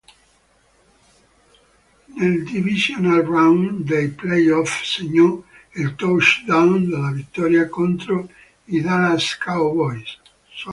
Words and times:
Nel 2.15 2.43
divisional 2.43 3.21
round 3.35 3.81
dei 3.85 4.07
playoff 4.09 4.81
segnò 4.83 5.43
il 5.73 5.93
touchdown 5.95 6.89
della 6.89 7.11
vittoria 7.11 7.69
contro 7.69 8.27
i 8.65 8.81
Dallas 8.81 9.37
Cowboys. 9.37 10.19